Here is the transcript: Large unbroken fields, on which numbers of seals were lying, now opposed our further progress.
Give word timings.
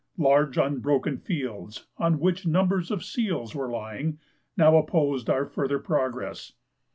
Large 0.17 0.57
unbroken 0.57 1.19
fields, 1.19 1.85
on 1.99 2.19
which 2.19 2.47
numbers 2.47 2.89
of 2.89 3.03
seals 3.05 3.53
were 3.53 3.69
lying, 3.69 4.17
now 4.57 4.75
opposed 4.75 5.29
our 5.29 5.45
further 5.45 5.77
progress. 5.77 6.53